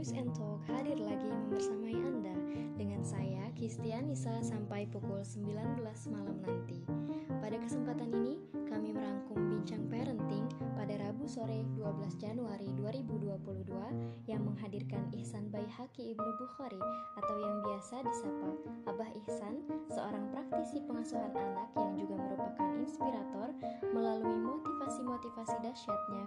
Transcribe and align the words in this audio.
News 0.00 0.16
and 0.16 0.32
Talk 0.32 0.64
hadir 0.64 0.96
lagi 0.96 1.28
membersamai 1.28 1.92
Anda 1.92 2.32
dengan 2.80 3.04
saya 3.04 3.52
Kistianisa 3.52 4.40
sampai 4.40 4.88
pukul 4.88 5.20
19 5.20 5.52
malam 6.08 6.40
nanti. 6.40 6.80
Pada 7.28 7.60
kesempatan 7.60 8.08
ini, 8.08 8.40
kami 8.64 8.96
merangkum 8.96 9.36
bincang 9.36 9.84
parenting 9.92 10.48
pada 10.72 10.96
Rabu 11.04 11.28
sore 11.28 11.68
12 11.76 12.16
Januari 12.16 12.72
2022 12.80 14.24
yang 14.24 14.40
menghadirkan 14.40 15.04
Ihsan 15.20 15.52
Baihaki 15.52 16.16
Ibnu 16.16 16.32
Bukhari 16.40 16.80
atau 17.20 17.36
yang 17.36 17.60
biasa 17.60 18.00
disapa 18.00 18.56
Abah 18.88 19.10
Ihsan, 19.20 19.68
seorang 19.92 20.32
praktisi 20.32 20.80
pengasuhan 20.88 21.36
anak 21.36 21.76
yang 21.76 21.92
juga 22.00 22.16
merupakan 22.16 22.72
inspirator 22.80 23.52
melalui 23.92 24.40
motivasi-motivasi 24.48 25.60
dahsyatnya 25.60 26.19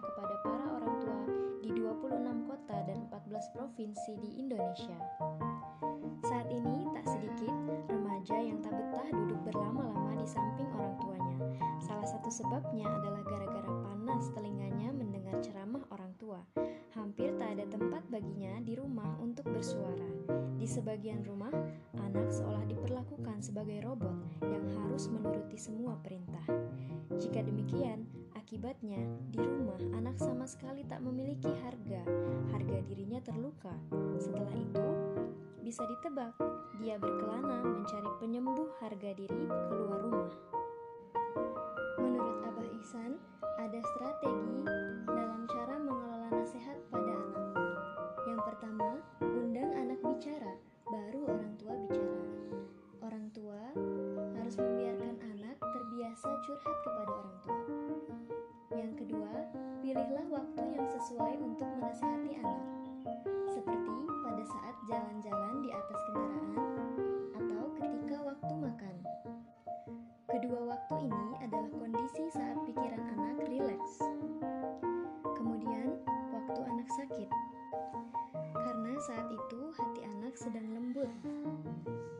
provinsi 3.53 4.17
di 4.17 4.41
Indonesia. 4.41 4.97
Saat 6.25 6.49
ini 6.49 6.89
tak 6.89 7.05
sedikit 7.05 7.53
remaja 7.85 8.37
yang 8.41 8.57
tak 8.65 8.73
betah 8.73 9.07
duduk 9.13 9.39
berlama-lama 9.45 10.17
di 10.17 10.25
samping 10.25 10.65
orang 10.73 10.97
tuanya. 10.97 11.37
Salah 11.77 12.07
satu 12.09 12.33
sebabnya 12.33 12.89
adalah 12.89 13.21
gara-gara 13.21 13.71
panas 13.85 14.33
telinganya 14.33 14.89
mendengar 14.89 15.37
ceramah 15.45 15.85
orang 15.93 16.09
tua. 16.17 16.41
Hampir 16.97 17.29
tak 17.37 17.53
ada 17.53 17.69
tempat 17.69 18.01
baginya 18.09 18.57
di 18.65 18.73
rumah 18.73 19.21
untuk 19.21 19.45
bersuara. 19.45 20.09
Di 20.57 20.65
sebagian 20.65 21.21
rumah, 21.21 21.53
anak 22.01 22.33
seolah 22.33 22.65
diperlakukan 22.65 23.45
sebagai 23.45 23.85
robot 23.85 24.17
yang 24.49 24.65
harus 24.81 25.13
menuruti 25.13 25.61
semua 25.61 25.93
perintah. 26.01 26.45
Jika 27.21 27.45
demikian, 27.45 28.09
akibatnya 28.33 29.01
di 29.29 29.41
rumah 29.41 29.77
anak 29.93 30.17
sama 30.17 30.49
sekali 30.49 30.81
tak 30.89 31.05
memiliki 31.05 31.49
harga. 31.61 32.01
Terluka. 33.23 33.71
Setelah 34.19 34.51
itu, 34.51 34.87
bisa 35.63 35.79
ditebak, 35.87 36.35
dia 36.83 36.99
berkelana 36.99 37.63
mencari 37.63 38.11
penyembuh 38.19 38.67
harga 38.83 39.15
diri 39.15 39.47
keluar 39.47 39.99
rumah. 40.03 40.33
Menurut 42.03 42.43
Abah 42.43 42.67
Ihsan, 42.83 43.15
ada 43.39 43.79
strategi 43.79 44.67
dalam 45.07 45.47
cara 45.47 45.75
mengelola 45.79 46.29
nasihat 46.35 46.75
pada 46.91 47.15
anak. 47.15 47.47
Yang 48.27 48.39
pertama, 48.43 48.89
undang 49.23 49.71
anak 49.71 49.99
bicara, 50.03 50.53
baru 50.83 51.19
orang 51.31 51.53
tua 51.55 51.73
bicara. 51.79 52.27
Orang 53.07 53.25
tua 53.31 53.61
harus 54.35 54.55
membiarkan 54.59 55.15
anak 55.31 55.55
terbiasa 55.63 56.27
curhat 56.43 56.77
kepada 56.83 57.11
orang 57.23 57.37
tua. 57.39 57.61
Yang 58.75 58.91
kedua, 58.99 59.31
pilihlah 59.79 60.27
waktu 60.27 60.63
yang 60.75 60.87
sesuai 60.91 61.39
untuk 61.39 61.67
menasihati 61.79 62.22
jalan-jalan 64.83 65.63
di 65.63 65.71
atas 65.71 65.99
kendaraan 66.11 66.59
atau 67.39 67.63
ketika 67.79 68.17
waktu 68.19 68.53
makan. 68.59 68.95
Kedua 70.27 70.75
waktu 70.75 71.07
ini 71.07 71.29
adalah 71.39 71.71
kondisi 71.71 72.27
saat 72.35 72.59
pikiran 72.67 72.99
anak 73.15 73.47
rileks. 73.47 74.03
Kemudian, 75.39 76.03
waktu 76.35 76.59
anak 76.67 76.89
sakit. 76.99 77.29
Karena 78.51 78.93
saat 79.07 79.27
itu 79.31 79.61
hati 79.71 80.01
anak 80.03 80.35
sedang 80.35 80.67
lembut. 80.75 81.11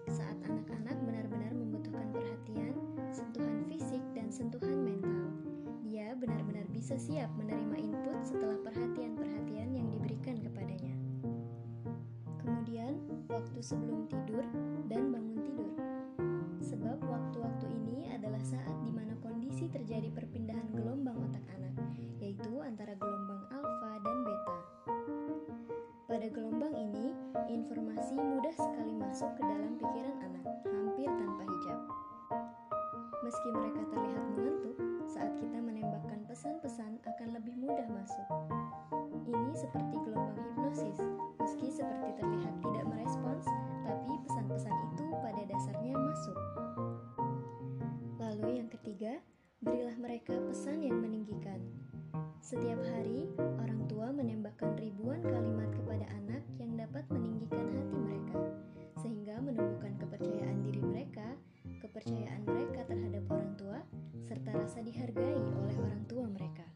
Saat 0.08 0.40
anak-anak 0.48 0.96
benar-benar 1.04 1.52
membutuhkan 1.52 2.16
perhatian, 2.16 2.76
sentuhan 3.12 3.68
fisik, 3.68 4.04
dan 4.16 4.32
sentuhan 4.32 4.80
mental. 4.88 5.36
Dia 5.84 6.16
benar-benar 6.16 6.68
bisa 6.72 6.96
siap 6.96 7.28
menerima 7.36 7.92
input 7.92 8.20
setelah 8.24 8.56
perhatian-perhatian 8.64 9.63
waktu 13.44 13.60
sebelum 13.60 14.08
tidur 14.08 14.48
dan 14.88 15.12
bangun 15.12 15.36
tidur. 15.44 15.76
Sebab 16.64 16.96
waktu-waktu 17.04 17.68
ini 17.76 18.08
adalah 18.16 18.40
saat 18.40 18.72
di 18.88 18.92
mana 18.96 19.20
kondisi 19.20 19.68
terjadi 19.68 20.08
perpindahan 20.16 20.72
gelombang 20.72 21.20
otak 21.20 21.44
anak, 21.52 21.76
yaitu 22.24 22.64
antara 22.64 22.96
gelombang 22.96 23.44
alfa 23.52 24.00
dan 24.00 24.18
beta. 24.24 24.58
Pada 26.08 26.28
gelombang 26.32 26.72
ini, 26.72 27.12
informasi 27.52 28.16
mudah 28.16 28.56
sekali 28.56 28.96
masuk 28.96 29.28
ke 29.36 29.44
dalam 29.44 29.76
pikiran 29.76 30.16
anak, 30.24 30.46
hampir 30.64 31.12
tanpa 31.12 31.44
hijab. 31.44 31.80
Meski 33.28 33.50
mereka 33.52 33.82
terlihat 33.92 34.24
mengantuk, 34.40 34.78
saat 35.04 35.36
kita 35.36 35.60
menembakkan 35.60 36.24
pesan-pesan 36.32 36.96
akan 37.04 37.28
lebih 37.36 37.60
mudah 37.60 37.92
masuk. 37.92 38.28
Ini 39.28 39.52
seperti 39.52 40.00
gelombang 40.00 40.40
hipnosis, 40.40 41.04
meski 41.44 41.68
seperti 41.76 42.24
terlihat 42.24 42.53
berilah 49.64 49.96
mereka 49.96 50.36
pesan 50.52 50.84
yang 50.84 51.00
meninggikan. 51.00 51.64
Setiap 52.44 52.84
hari, 52.84 53.32
orang 53.40 53.88
tua 53.88 54.12
menembakkan 54.12 54.76
ribuan 54.76 55.24
kalimat 55.24 55.72
kepada 55.72 56.04
anak 56.20 56.44
yang 56.60 56.76
dapat 56.76 57.08
meninggikan 57.08 57.64
hati 57.72 57.96
mereka, 57.96 58.44
sehingga 59.00 59.40
menumbuhkan 59.40 59.96
kepercayaan 60.04 60.60
diri 60.68 60.84
mereka, 60.84 61.40
kepercayaan 61.80 62.44
mereka 62.44 62.84
terhadap 62.92 63.24
orang 63.32 63.54
tua, 63.56 63.80
serta 64.28 64.52
rasa 64.52 64.84
dihargai 64.84 65.40
oleh 65.40 65.76
orang 65.80 66.04
tua 66.12 66.28
mereka. 66.28 66.68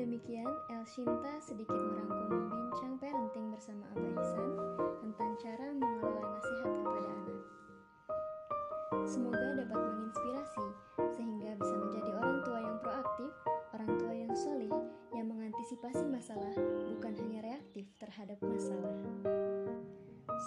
Demikian 0.00 0.48
El 0.72 0.84
Shinta 0.88 1.36
sedikit 1.44 1.76
merangkum 1.76 2.48
bincang 2.48 2.96
parenting 2.96 3.52
bersama 3.52 3.84
Abah 3.92 4.12
Ihsan 4.24 4.50
tentang 5.04 5.32
cara 5.36 5.66
mengelola 5.76 6.24
nasihat 6.40 6.70
kepada 6.72 7.08
anak. 7.12 7.40
Semoga 9.04 9.46
dapat 9.60 9.76
menginspirasi 9.76 10.89
sehingga 11.20 11.52
bisa 11.52 11.76
menjadi 11.76 12.10
orang 12.16 12.40
tua 12.48 12.58
yang 12.64 12.78
proaktif, 12.80 13.30
orang 13.76 13.92
tua 14.00 14.12
yang 14.16 14.32
solih, 14.32 14.72
yang 15.12 15.28
mengantisipasi 15.28 16.08
masalah 16.08 16.56
bukan 16.88 17.12
hanya 17.12 17.44
reaktif 17.44 17.84
terhadap 18.00 18.40
masalah. 18.40 18.96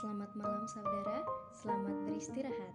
Selamat 0.02 0.34
malam 0.34 0.66
saudara, 0.66 1.22
selamat 1.62 1.96
beristirahat. 2.10 2.74